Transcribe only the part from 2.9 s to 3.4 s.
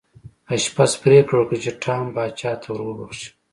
وښيي.